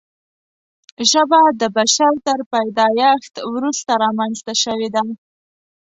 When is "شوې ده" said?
4.63-5.01